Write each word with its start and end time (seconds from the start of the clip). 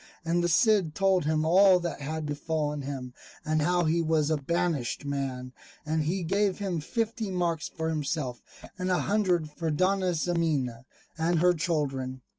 And 0.25 0.43
the 0.43 0.47
Cid 0.47 0.95
told 0.95 1.25
him 1.25 1.45
all 1.45 1.79
that 1.79 2.01
had 2.01 2.25
befallen 2.25 2.81
him, 2.81 3.13
and 3.45 3.61
how 3.61 3.83
he 3.83 4.01
was 4.01 4.31
a 4.31 4.37
banished 4.37 5.05
man; 5.05 5.53
and 5.85 6.01
he 6.05 6.23
gave 6.23 6.57
him 6.57 6.79
fifty 6.79 7.29
marks 7.29 7.69
for 7.69 7.87
himself, 7.89 8.41
and 8.79 8.89
a 8.89 9.01
hundred 9.01 9.51
for 9.51 9.69
Dona 9.69 10.15
Ximena 10.15 10.85
and 11.19 11.37
her 11.37 11.53
children. 11.53 12.21